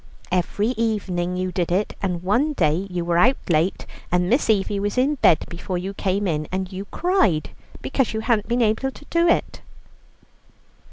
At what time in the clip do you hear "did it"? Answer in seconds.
1.51-1.93